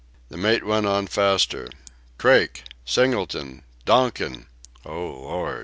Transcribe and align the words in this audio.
The 0.29 0.35
mate 0.37 0.65
went 0.65 0.87
on 0.87 1.05
faster: 1.05 1.69
"Craik 2.17 2.63
Singleton 2.85 3.61
Donkin.... 3.85 4.47
O 4.83 4.95
Lord!" 4.99 5.59